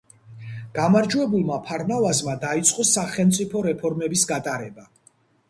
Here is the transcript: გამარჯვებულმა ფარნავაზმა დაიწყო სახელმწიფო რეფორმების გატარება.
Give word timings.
გამარჯვებულმა 0.77 1.57
ფარნავაზმა 1.67 2.35
დაიწყო 2.47 2.87
სახელმწიფო 2.93 3.63
რეფორმების 3.69 4.27
გატარება. 4.35 4.91